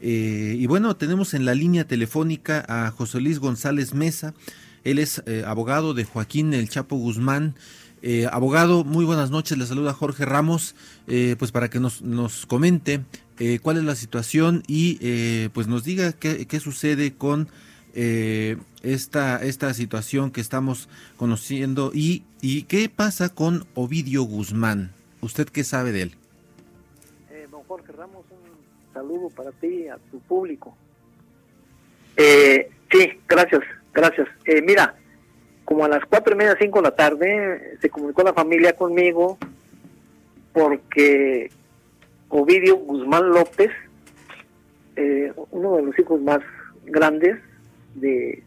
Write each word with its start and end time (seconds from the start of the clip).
Eh, 0.00 0.56
y 0.58 0.66
bueno, 0.66 0.96
tenemos 0.96 1.34
en 1.34 1.44
la 1.44 1.54
línea 1.54 1.86
telefónica 1.86 2.64
a 2.68 2.90
José 2.90 3.20
Luis 3.20 3.38
González 3.38 3.94
Mesa. 3.94 4.34
Él 4.84 4.98
es 4.98 5.22
eh, 5.26 5.44
abogado 5.46 5.94
de 5.94 6.04
Joaquín 6.04 6.54
El 6.54 6.68
Chapo 6.68 6.96
Guzmán. 6.96 7.54
Eh, 8.02 8.26
abogado, 8.32 8.84
muy 8.84 9.04
buenas 9.04 9.30
noches. 9.30 9.58
Le 9.58 9.66
saluda 9.66 9.92
Jorge 9.92 10.24
Ramos. 10.24 10.74
Eh, 11.06 11.36
pues 11.38 11.52
para 11.52 11.68
que 11.68 11.80
nos, 11.80 12.02
nos 12.02 12.46
comente 12.46 13.04
cuál 13.62 13.78
es 13.78 13.84
la 13.84 13.94
situación 13.94 14.62
y 14.66 15.48
pues 15.54 15.66
nos 15.66 15.82
diga 15.82 16.12
qué, 16.12 16.46
qué 16.46 16.60
sucede 16.60 17.14
con 17.14 17.48
esta, 17.94 19.42
esta 19.42 19.72
situación 19.72 20.30
que 20.30 20.42
estamos 20.42 20.90
conociendo 21.16 21.90
y, 21.94 22.24
y 22.42 22.64
qué 22.64 22.90
pasa 22.90 23.30
con 23.30 23.66
Ovidio 23.74 24.24
Guzmán. 24.24 24.92
¿Usted 25.22 25.48
qué 25.48 25.64
sabe 25.64 25.92
de 25.92 26.02
él? 26.02 26.16
Don 27.50 27.62
Jorge 27.62 27.92
Ramos, 27.92 28.26
saludo 28.92 29.28
para 29.30 29.52
ti 29.52 29.66
y 29.84 29.88
a 29.88 29.96
tu 30.10 30.18
público. 30.20 30.76
Eh, 32.16 32.70
sí, 32.90 33.20
gracias, 33.28 33.62
gracias. 33.94 34.28
Eh, 34.44 34.62
mira, 34.62 34.94
como 35.64 35.84
a 35.84 35.88
las 35.88 36.04
cuatro 36.06 36.34
y 36.34 36.36
media, 36.36 36.56
cinco 36.60 36.78
de 36.78 36.88
la 36.88 36.96
tarde, 36.96 37.78
se 37.80 37.88
comunicó 37.90 38.22
la 38.22 38.32
familia 38.34 38.72
conmigo 38.74 39.38
porque 40.52 41.50
Ovidio 42.28 42.76
Guzmán 42.76 43.30
López, 43.30 43.70
eh, 44.96 45.32
uno 45.50 45.76
de 45.76 45.82
los 45.82 45.98
hijos 45.98 46.20
más 46.20 46.40
grandes 46.84 47.38
de, 47.94 48.42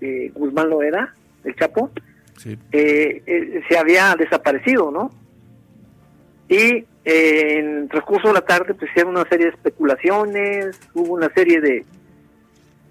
de 0.00 0.30
Guzmán 0.34 0.68
Loera, 0.70 1.14
el 1.44 1.54
Chapo, 1.56 1.90
Sí. 2.36 2.58
eh, 2.72 3.22
eh, 3.26 3.62
se 3.68 3.78
había 3.78 4.16
desaparecido, 4.16 4.90
¿no? 4.90 5.10
Y 6.48 6.84
en 7.04 7.82
el 7.82 7.88
transcurso 7.88 8.28
de 8.28 8.34
la 8.34 8.40
tarde 8.40 8.74
pues 8.74 8.90
hicieron 8.90 9.16
una 9.16 9.28
serie 9.28 9.46
de 9.46 9.52
especulaciones, 9.52 10.80
hubo 10.94 11.14
una 11.14 11.28
serie 11.34 11.60
de 11.60 11.84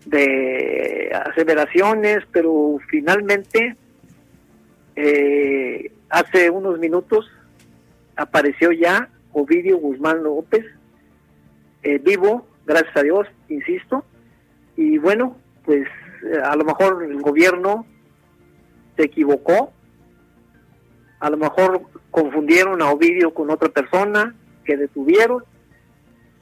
de 0.05 1.11
aseveraciones, 1.13 2.23
pero 2.31 2.77
finalmente 2.89 3.75
eh, 4.95 5.91
hace 6.09 6.49
unos 6.49 6.79
minutos 6.79 7.29
apareció 8.15 8.71
ya 8.71 9.09
Ovidio 9.31 9.77
Guzmán 9.77 10.23
López, 10.23 10.65
eh, 11.83 11.99
vivo, 11.99 12.47
gracias 12.65 12.95
a 12.97 13.01
Dios, 13.01 13.27
insisto, 13.49 14.05
y 14.75 14.97
bueno, 14.97 15.37
pues 15.65 15.87
a 16.43 16.55
lo 16.55 16.63
mejor 16.63 17.03
el 17.03 17.19
gobierno 17.21 17.85
se 18.95 19.03
equivocó, 19.03 19.73
a 21.23 21.29
lo 21.29 21.37
mejor 21.37 21.81
confundieron 22.11 22.81
a 22.81 22.91
Ovidio 22.91 23.33
con 23.33 23.49
otra 23.49 23.69
persona 23.69 24.35
que 24.65 24.75
detuvieron. 24.75 25.41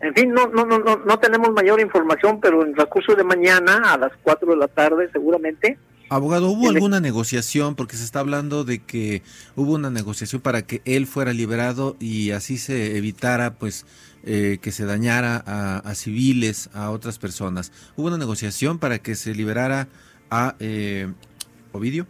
En 0.01 0.15
fin, 0.15 0.31
no, 0.33 0.47
no, 0.47 0.65
no, 0.65 0.79
no, 0.79 1.19
tenemos 1.19 1.51
mayor 1.51 1.79
información, 1.79 2.39
pero 2.41 2.63
en 2.63 2.69
el 2.69 2.73
transcurso 2.73 3.13
de 3.13 3.23
mañana, 3.23 3.93
a 3.93 3.97
las 3.99 4.11
4 4.23 4.49
de 4.49 4.57
la 4.57 4.67
tarde, 4.67 5.07
seguramente, 5.13 5.77
Abogado, 6.09 6.49
¿hubo 6.49 6.67
alguna 6.69 6.99
negociación? 6.99 7.75
Porque 7.75 7.95
se 7.95 8.03
está 8.03 8.19
hablando 8.19 8.65
de 8.65 8.79
que 8.79 9.21
hubo 9.55 9.75
una 9.75 9.89
negociación 9.89 10.41
para 10.41 10.63
que 10.63 10.81
él 10.83 11.07
fuera 11.07 11.31
liberado 11.31 11.95
y 12.01 12.31
así 12.31 12.57
se 12.57 12.97
evitara, 12.97 13.53
pues, 13.53 13.85
eh, 14.23 14.57
que 14.61 14.73
se 14.73 14.83
dañara 14.83 15.41
a, 15.45 15.77
a 15.77 15.95
civiles, 15.95 16.69
a 16.73 16.89
otras 16.89 17.17
personas. 17.17 17.71
¿Hubo 17.95 18.07
una 18.07 18.17
negociación 18.17 18.77
para 18.77 18.99
que 18.99 19.15
se 19.15 19.33
liberara 19.33 19.87
a 20.29 20.55
eh, 20.59 21.07
Ovidio? 21.71 22.07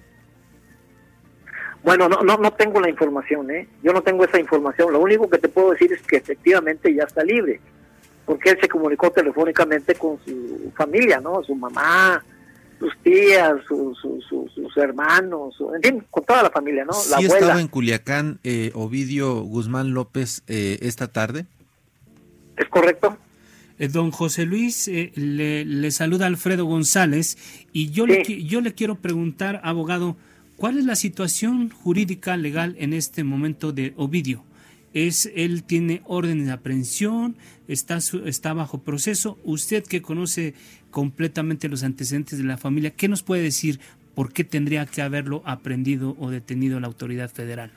Bueno, 1.83 2.07
no, 2.07 2.21
no, 2.21 2.37
no 2.37 2.51
tengo 2.53 2.79
la 2.79 2.89
información, 2.89 3.49
¿eh? 3.51 3.67
Yo 3.83 3.91
no 3.93 4.01
tengo 4.01 4.23
esa 4.23 4.39
información. 4.39 4.91
Lo 4.93 4.99
único 4.99 5.29
que 5.29 5.37
te 5.39 5.49
puedo 5.49 5.71
decir 5.71 5.91
es 5.93 6.01
que 6.03 6.17
efectivamente 6.17 6.93
ya 6.93 7.03
está 7.03 7.23
libre, 7.23 7.59
porque 8.25 8.51
él 8.51 8.57
se 8.61 8.67
comunicó 8.69 9.11
telefónicamente 9.11 9.95
con 9.95 10.17
su 10.25 10.71
familia, 10.75 11.19
¿no? 11.19 11.41
Su 11.43 11.55
mamá, 11.55 12.23
sus 12.79 12.95
tías, 13.03 13.53
su- 13.67 13.95
su- 14.01 14.21
su- 14.27 14.47
sus 14.53 14.77
hermanos, 14.77 15.55
su- 15.55 15.73
en 15.73 15.81
fin, 15.81 16.03
con 16.11 16.23
toda 16.23 16.43
la 16.43 16.49
familia, 16.51 16.83
¿no? 16.85 16.93
La 17.09 17.17
¿Sí 17.17 17.25
abuela. 17.25 17.37
estaba 17.39 17.61
en 17.61 17.67
Culiacán 17.67 18.39
eh, 18.43 18.71
Ovidio 18.75 19.41
Guzmán 19.41 19.93
López 19.93 20.43
eh, 20.47 20.77
esta 20.81 21.07
tarde? 21.07 21.45
¿Es 22.57 22.67
correcto? 22.69 23.17
Eh, 23.79 23.87
Don 23.87 24.11
José 24.11 24.45
Luis, 24.45 24.87
eh, 24.87 25.11
le, 25.15 25.65
le 25.65 25.89
saluda 25.91 26.27
Alfredo 26.27 26.65
González 26.65 27.37
y 27.73 27.89
yo, 27.89 28.05
le, 28.05 28.23
Sí. 28.25 28.45
yo 28.45 28.61
le 28.61 28.73
quiero 28.73 28.95
preguntar, 28.95 29.59
abogado, 29.63 30.15
¿cuál 30.61 30.77
es 30.77 30.85
la 30.85 30.95
situación 30.95 31.71
jurídica 31.71 32.37
legal 32.37 32.75
en 32.77 32.93
este 32.93 33.23
momento 33.23 33.71
de 33.71 33.95
Ovidio? 33.97 34.43
¿Es, 34.93 35.27
¿Él 35.35 35.63
tiene 35.63 36.03
orden 36.05 36.45
de 36.45 36.51
aprehensión? 36.51 37.35
Está, 37.67 37.97
¿Está 38.25 38.53
bajo 38.53 38.77
proceso? 38.77 39.39
Usted 39.43 39.83
que 39.83 40.03
conoce 40.03 40.53
completamente 40.91 41.67
los 41.67 41.83
antecedentes 41.83 42.37
de 42.37 42.43
la 42.43 42.57
familia, 42.57 42.91
¿qué 42.91 43.07
nos 43.07 43.23
puede 43.23 43.41
decir 43.41 43.79
por 44.13 44.33
qué 44.33 44.43
tendría 44.43 44.85
que 44.85 45.01
haberlo 45.01 45.41
aprendido 45.45 46.15
o 46.19 46.29
detenido 46.29 46.79
la 46.79 46.85
autoridad 46.85 47.31
federal? 47.31 47.71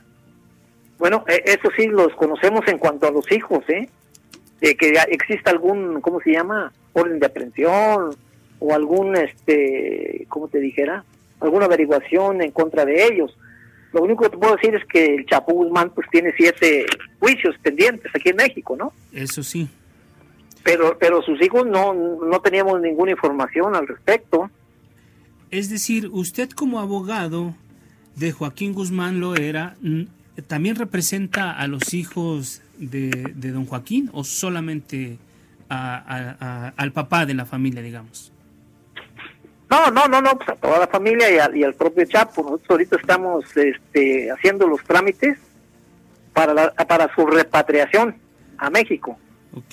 Bueno, 0.98 1.24
eh, 1.26 1.40
eso 1.46 1.70
sí 1.74 1.86
los 1.86 2.14
conocemos 2.16 2.68
en 2.68 2.76
cuanto 2.76 3.08
a 3.08 3.10
los 3.10 3.32
hijos, 3.32 3.64
¿eh? 3.70 3.88
De 4.60 4.76
que 4.76 4.92
ya 4.92 5.04
exista 5.04 5.50
algún, 5.50 6.02
¿cómo 6.02 6.20
se 6.20 6.32
llama? 6.32 6.70
Orden 6.92 7.18
de 7.18 7.24
aprehensión 7.24 8.14
o 8.58 8.74
algún, 8.74 9.16
este, 9.16 10.26
¿cómo 10.28 10.48
te 10.48 10.60
dijera? 10.60 11.02
Alguna 11.44 11.66
averiguación 11.66 12.42
en 12.42 12.50
contra 12.50 12.84
de 12.84 13.06
ellos. 13.06 13.36
Lo 13.92 14.02
único 14.02 14.24
que 14.24 14.30
te 14.30 14.38
puedo 14.38 14.56
decir 14.56 14.74
es 14.74 14.84
que 14.86 15.14
el 15.16 15.26
Chapo 15.26 15.52
Guzmán 15.52 15.90
pues 15.94 16.06
tiene 16.10 16.32
siete 16.36 16.84
juicios 17.20 17.54
pendientes 17.62 18.10
aquí 18.14 18.30
en 18.30 18.36
México, 18.36 18.76
¿no? 18.76 18.92
Eso 19.12 19.42
sí. 19.44 19.68
Pero, 20.64 20.96
pero 20.98 21.22
sus 21.22 21.40
hijos 21.42 21.66
no, 21.66 21.94
no 21.94 22.40
teníamos 22.40 22.80
ninguna 22.80 23.12
información 23.12 23.76
al 23.76 23.86
respecto. 23.86 24.50
Es 25.50 25.68
decir, 25.70 26.08
usted 26.10 26.50
como 26.50 26.80
abogado 26.80 27.54
de 28.16 28.32
Joaquín 28.32 28.72
Guzmán 28.72 29.20
Loera, 29.20 29.76
mm, 29.82 30.02
¿también 30.48 30.74
representa 30.76 31.52
a 31.52 31.68
los 31.68 31.94
hijos 31.94 32.62
de, 32.78 33.10
de 33.36 33.50
don 33.52 33.66
Joaquín 33.66 34.10
o 34.12 34.24
solamente 34.24 35.18
a- 35.68 35.96
a- 35.98 36.36
a- 36.40 36.68
al 36.76 36.92
papá 36.92 37.26
de 37.26 37.34
la 37.34 37.44
familia, 37.44 37.82
digamos? 37.82 38.32
No, 39.74 39.90
no, 39.90 40.06
no, 40.08 40.20
no, 40.22 40.36
pues 40.38 40.48
a 40.50 40.54
toda 40.56 40.78
la 40.78 40.86
familia 40.86 41.30
y, 41.34 41.38
al- 41.38 41.56
y 41.56 41.64
al 41.64 41.74
propio 41.74 42.04
Chapo. 42.04 42.42
Nosotros 42.42 42.70
ahorita 42.70 42.96
estamos 42.96 43.44
este, 43.56 44.30
haciendo 44.30 44.66
los 44.68 44.82
trámites 44.84 45.38
para, 46.32 46.54
la- 46.54 46.70
para 46.72 47.12
su 47.14 47.26
repatriación 47.26 48.14
a 48.58 48.70
México. 48.70 49.18
Ok. 49.52 49.72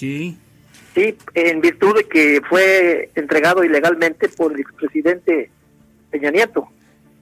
Sí, 0.93 1.15
en 1.35 1.61
virtud 1.61 1.95
de 1.97 2.07
que 2.07 2.41
fue 2.49 3.09
entregado 3.15 3.63
ilegalmente 3.63 4.27
por 4.29 4.53
el 4.53 4.59
expresidente 4.61 5.49
Peña 6.09 6.31
Nieto. 6.31 6.67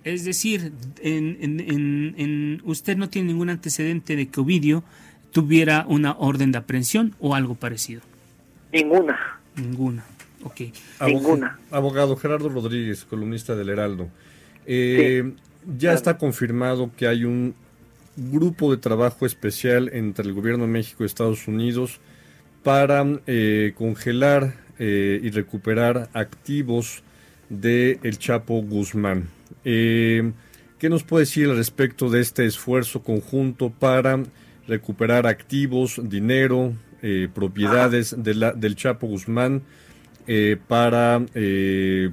Es 0.04 0.24
decir, 0.26 0.72
en, 1.02 1.38
en- 1.42 1.60
en- 1.60 2.16
en- 2.18 2.62
usted 2.64 2.96
no 2.98 3.10
tiene 3.10 3.28
ningún 3.34 3.50
antecedente 3.50 4.16
de 4.16 4.28
que 4.30 4.40
Ovidio 4.40 4.84
tuviera 5.32 5.86
una 5.88 6.14
orden 6.18 6.52
de 6.52 6.58
aprehensión 6.60 7.14
o 7.20 7.36
algo 7.36 7.56
parecido. 7.56 8.02
Ninguna. 8.72 9.20
Ninguna. 9.56 10.04
Ok. 10.44 10.62
Ninguna. 11.06 11.60
Abogado 11.72 12.16
Gerardo 12.16 12.50
Rodríguez, 12.50 13.06
columnista 13.06 13.56
del 13.56 13.70
Heraldo. 13.70 14.10
Eh, 14.66 15.34
Ya 15.78 15.94
está 15.94 16.18
confirmado 16.18 16.90
que 16.96 17.06
hay 17.08 17.26
un 17.26 17.54
grupo 18.16 18.72
de 18.72 18.78
trabajo 18.78 19.26
especial 19.26 19.90
entre 19.94 20.26
el 20.26 20.34
gobierno 20.34 20.66
de 20.66 20.72
México 20.72 21.04
y 21.04 21.06
Estados 21.06 21.48
Unidos 21.48 22.00
para 22.64 23.06
eh, 23.28 23.74
congelar 23.78 24.56
eh, 24.80 25.20
y 25.22 25.30
recuperar 25.32 26.10
activos 26.14 27.04
de 27.50 28.00
El 28.04 28.18
Chapo 28.18 28.62
Guzmán. 28.62 29.28
Eh, 29.66 30.32
¿Qué 30.80 30.90
nos 30.90 31.04
puede 31.04 31.24
decir 31.26 31.50
al 31.50 31.58
respecto 31.58 32.10
de 32.10 32.22
este 32.22 32.46
esfuerzo 32.46 33.04
conjunto 33.04 33.70
para 33.70 34.24
recuperar 34.68 35.28
activos, 35.28 36.00
dinero, 36.04 36.74
eh, 37.02 37.28
propiedades 37.34 38.16
de 38.18 38.34
la- 38.36 38.54
del 38.54 38.76
Chapo 38.76 39.08
Guzmán 39.08 39.62
eh, 40.32 40.58
para 40.68 41.26
eh, 41.34 42.12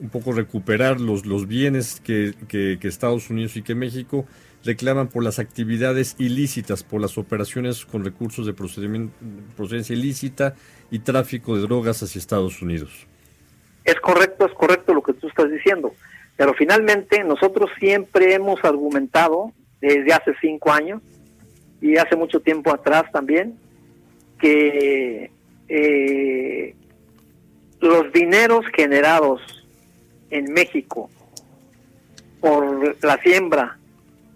un 0.00 0.08
poco 0.08 0.32
recuperar 0.32 0.98
los, 0.98 1.26
los 1.26 1.46
bienes 1.46 2.00
que, 2.00 2.32
que- 2.48 2.78
Estados 2.88 3.28
Unidos 3.28 3.54
y 3.58 3.62
que 3.62 3.74
México 3.74 4.24
reclaman 4.64 5.08
por 5.08 5.22
las 5.22 5.38
actividades 5.38 6.16
ilícitas, 6.18 6.82
por 6.82 7.02
las 7.02 7.18
operaciones 7.18 7.84
con 7.84 8.02
recursos 8.02 8.46
de 8.46 8.54
procedencia 8.54 9.94
ilícita 9.94 10.54
y 10.90 11.00
tráfico 11.00 11.54
de 11.54 11.60
drogas 11.62 12.02
hacia 12.02 12.18
Estados 12.18 12.62
Unidos. 12.62 13.06
Es 13.84 13.96
correcto, 14.00 14.46
es 14.46 14.54
correcto 14.54 14.94
lo 14.94 15.02
que 15.02 15.12
tú 15.12 15.28
estás 15.28 15.50
diciendo, 15.50 15.92
pero 16.38 16.54
finalmente 16.54 17.22
nosotros 17.24 17.68
siempre 17.78 18.32
hemos 18.32 18.64
argumentado 18.64 19.52
desde 19.82 20.14
hace 20.14 20.32
cinco 20.40 20.72
años 20.72 21.02
y 21.82 21.98
hace 21.98 22.16
mucho 22.16 22.40
tiempo 22.40 22.72
atrás 22.72 23.04
también 23.12 23.54
que 24.38 25.30
eh, 25.68 26.74
los 27.80 28.12
dineros 28.12 28.64
generados 28.74 29.40
en 30.30 30.52
México 30.52 31.10
por 32.40 32.96
la 33.04 33.18
siembra, 33.18 33.78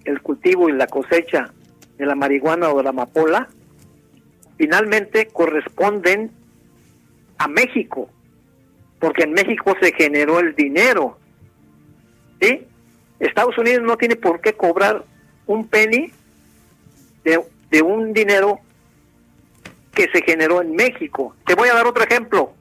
el 0.05 0.20
cultivo 0.20 0.69
y 0.69 0.73
la 0.73 0.87
cosecha 0.87 1.52
de 1.96 2.06
la 2.06 2.14
marihuana 2.14 2.70
o 2.70 2.76
de 2.76 2.82
la 2.82 2.91
amapola, 2.91 3.49
finalmente 4.56 5.26
corresponden 5.26 6.31
a 7.38 7.49
México, 7.49 8.08
porque 8.99 9.25
en 9.25 9.32
México 9.32 9.75
se 9.81 9.93
generó 9.93 10.41
el 10.41 10.55
dinero. 10.55 11.19
¿sí? 12.41 12.67
Estados 13.20 13.56
Unidos 13.58 13.82
no 13.82 13.96
tiene 13.96 14.17
por 14.17 14.41
qué 14.41 14.55
cobrar 14.55 15.05
un 15.46 15.67
penny 15.67 16.11
de, 17.25 17.43
de 17.70 17.82
un 17.82 18.12
dinero 18.12 18.61
que 19.94 20.08
se 20.12 20.23
generó 20.23 20.61
en 20.61 20.75
México. 20.75 21.35
Te 21.46 21.55
voy 21.55 21.69
a 21.69 21.75
dar 21.75 21.87
otro 21.87 22.05
ejemplo. 22.05 22.52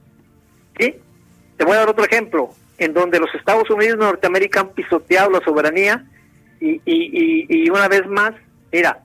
Te 1.64 1.68
voy 1.68 1.76
a 1.76 1.80
dar 1.80 1.88
otro 1.88 2.04
ejemplo, 2.04 2.50
en 2.76 2.92
donde 2.92 3.18
los 3.18 3.34
Estados 3.34 3.70
Unidos 3.70 3.98
de 3.98 4.04
Norteamérica 4.04 4.60
han 4.60 4.74
pisoteado 4.74 5.30
la 5.30 5.40
soberanía 5.42 6.04
y, 6.60 6.72
y, 6.84 7.46
y, 7.48 7.70
una 7.70 7.88
vez 7.88 8.06
más, 8.06 8.34
mira, 8.70 9.02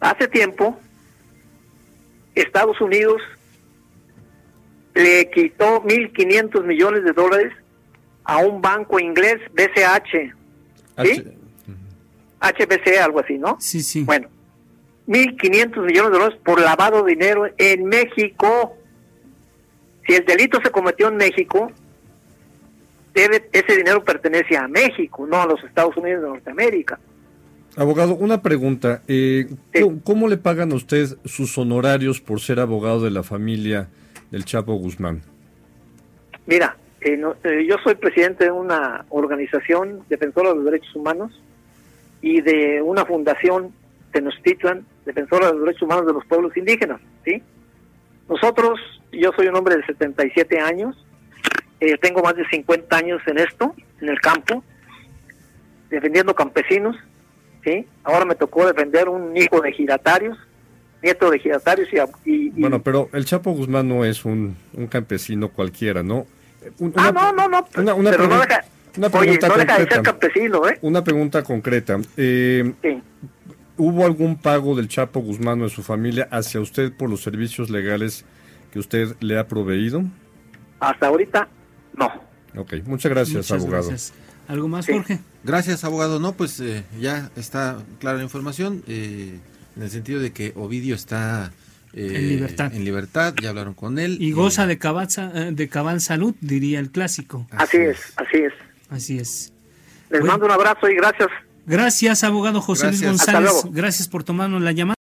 hace 0.00 0.28
tiempo 0.28 0.80
Estados 2.34 2.80
Unidos 2.80 3.20
le 4.94 5.30
quitó 5.30 5.82
1.500 5.82 6.64
millones 6.64 7.04
de 7.04 7.12
dólares 7.12 7.52
a 8.24 8.38
un 8.38 8.62
banco 8.62 8.98
inglés, 8.98 9.42
BCH, 9.52 10.32
¿sí? 11.04 11.24
HBC, 12.40 12.98
algo 12.98 13.20
así, 13.20 13.36
¿no? 13.36 13.58
Sí, 13.60 13.82
sí. 13.82 14.04
Bueno, 14.04 14.30
1.500 15.06 15.84
millones 15.84 16.12
de 16.12 16.18
dólares 16.18 16.38
por 16.42 16.62
lavado 16.62 17.02
de 17.02 17.12
dinero 17.12 17.46
en 17.58 17.84
México. 17.84 18.78
Si 20.06 20.14
el 20.14 20.24
delito 20.24 20.58
se 20.62 20.70
cometió 20.70 21.08
en 21.08 21.16
México, 21.16 21.70
debe, 23.14 23.48
ese 23.52 23.76
dinero 23.76 24.02
pertenece 24.02 24.56
a 24.56 24.68
México, 24.68 25.26
no 25.26 25.40
a 25.40 25.46
los 25.46 25.62
Estados 25.64 25.96
Unidos 25.96 26.22
de 26.22 26.28
Norteamérica. 26.28 26.98
Abogado, 27.76 28.14
una 28.14 28.42
pregunta. 28.42 29.02
Eh, 29.08 29.48
¿cómo, 30.04 30.28
le 30.28 30.36
pagan 30.36 30.72
a 30.72 30.74
usted 30.74 31.06
sus 31.24 31.56
honorarios 31.56 32.20
por 32.20 32.40
ser 32.40 32.60
abogado 32.60 33.00
de 33.00 33.10
la 33.10 33.22
familia 33.22 33.88
del 34.30 34.44
Chapo 34.44 34.74
Guzmán? 34.74 35.22
Mira, 36.44 36.76
eh, 37.00 37.18
eh, 37.44 37.66
yo 37.66 37.76
soy 37.82 37.94
presidente 37.94 38.44
de 38.44 38.50
una 38.50 39.06
organización 39.08 40.02
defensora 40.08 40.50
de 40.50 40.56
los 40.56 40.64
derechos 40.66 40.94
humanos 40.94 41.40
y 42.20 42.40
de 42.42 42.82
una 42.82 43.06
fundación 43.06 43.72
Tenochtitlan, 44.12 44.84
defensora 45.06 45.46
de 45.46 45.52
los 45.54 45.62
derechos 45.62 45.82
humanos 45.82 46.06
de 46.06 46.12
los 46.12 46.26
pueblos 46.26 46.54
indígenas, 46.56 47.00
¿sí? 47.24 47.42
Nosotros, 48.28 48.78
yo 49.12 49.32
soy 49.36 49.46
un 49.46 49.56
hombre 49.56 49.76
de 49.76 49.84
77 49.84 50.58
años, 50.60 50.96
eh, 51.80 51.98
tengo 51.98 52.22
más 52.22 52.34
de 52.36 52.46
50 52.48 52.96
años 52.96 53.20
en 53.26 53.38
esto, 53.38 53.74
en 54.00 54.08
el 54.08 54.20
campo, 54.20 54.62
defendiendo 55.90 56.34
campesinos, 56.34 56.96
¿sí? 57.64 57.86
Ahora 58.04 58.24
me 58.24 58.34
tocó 58.34 58.66
defender 58.66 59.08
un 59.08 59.36
hijo 59.36 59.60
de 59.60 59.72
giratarios, 59.72 60.38
nieto 61.02 61.30
de 61.30 61.38
giratarios 61.38 61.88
y... 62.24 62.50
Bueno, 62.50 62.82
pero 62.82 63.08
el 63.12 63.24
Chapo 63.24 63.52
Guzmán 63.52 63.88
no 63.88 64.04
es 64.04 64.24
un, 64.24 64.56
campesino 64.88 65.48
cualquiera, 65.48 66.02
¿no? 66.02 66.26
ah, 66.96 67.12
no, 67.12 67.32
no, 67.32 67.48
no, 67.48 67.66
una, 67.76 67.94
una 67.94 68.10
pero 68.10 68.28
pregunta, 68.28 68.64
no 68.96 69.08
deja, 69.08 69.18
oye, 69.18 69.38
no 69.40 69.56
deja 69.56 69.78
de 69.78 69.86
ser 69.88 70.02
campesino, 70.02 70.68
¿eh? 70.68 70.78
Una 70.82 71.02
pregunta 71.02 71.42
concreta. 71.42 71.98
Eh, 72.16 72.72
sí. 72.82 73.02
¿Hubo 73.76 74.04
algún 74.04 74.36
pago 74.36 74.76
del 74.76 74.86
Chapo 74.86 75.20
Guzmán 75.20 75.60
o 75.62 75.64
de 75.64 75.70
su 75.70 75.82
familia 75.82 76.28
hacia 76.30 76.60
usted 76.60 76.92
por 76.96 77.10
los 77.10 77.22
servicios 77.22 77.70
legales 77.70 78.24
que 78.72 78.78
usted 78.78 79.14
le 79.20 79.38
ha 79.38 79.46
proveído? 79.46 80.02
Hasta 80.80 81.06
ahorita, 81.06 81.48
no. 81.96 82.10
Ok, 82.56 82.74
muchas 82.86 83.12
gracias, 83.12 83.50
abogado. 83.52 83.90
¿Algo 84.48 84.68
más, 84.68 84.86
Jorge? 84.86 85.20
Gracias, 85.44 85.84
abogado. 85.84 86.18
No, 86.18 86.32
pues 86.32 86.58
eh, 86.60 86.84
ya 86.98 87.30
está 87.36 87.78
clara 88.00 88.18
la 88.18 88.24
información, 88.24 88.82
eh, 88.88 89.38
en 89.76 89.82
el 89.82 89.90
sentido 89.90 90.20
de 90.20 90.32
que 90.32 90.52
Ovidio 90.56 90.94
está 90.94 91.52
eh, 91.92 92.12
en 92.14 92.28
libertad. 92.28 92.74
En 92.74 92.84
libertad, 92.84 93.34
ya 93.40 93.50
hablaron 93.50 93.74
con 93.74 93.98
él. 93.98 94.16
Y 94.20 94.32
goza 94.32 94.66
de 94.66 94.78
cabal, 94.78 95.08
de 95.52 95.68
cabal 95.68 96.00
salud, 96.00 96.34
diría 96.40 96.80
el 96.80 96.90
clásico. 96.90 97.46
Así, 97.52 97.76
es, 97.76 98.12
así 98.16 98.38
es. 98.38 98.52
Así 98.90 99.18
es. 99.18 99.52
Les 100.10 100.22
mando 100.24 100.46
un 100.46 100.52
abrazo 100.52 100.88
y 100.90 100.94
gracias 100.96 101.28
Gracias, 101.64 102.24
abogado 102.24 102.60
José 102.60 102.88
Luis 102.88 103.02
González. 103.02 103.64
Gracias 103.70 104.08
por 104.08 104.24
tomarnos 104.24 104.62
la 104.62 104.72
llamada. 104.72 104.96